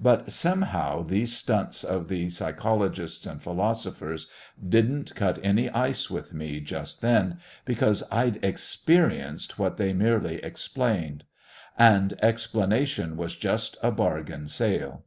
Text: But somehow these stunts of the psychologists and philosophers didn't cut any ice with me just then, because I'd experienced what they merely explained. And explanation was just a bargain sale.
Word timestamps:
But 0.00 0.30
somehow 0.30 1.02
these 1.02 1.36
stunts 1.36 1.82
of 1.82 2.06
the 2.06 2.30
psychologists 2.30 3.26
and 3.26 3.42
philosophers 3.42 4.28
didn't 4.64 5.16
cut 5.16 5.40
any 5.42 5.68
ice 5.68 6.08
with 6.08 6.32
me 6.32 6.60
just 6.60 7.00
then, 7.00 7.40
because 7.64 8.04
I'd 8.08 8.36
experienced 8.44 9.58
what 9.58 9.76
they 9.76 9.92
merely 9.92 10.36
explained. 10.44 11.24
And 11.76 12.12
explanation 12.22 13.16
was 13.16 13.34
just 13.34 13.76
a 13.82 13.90
bargain 13.90 14.46
sale. 14.46 15.06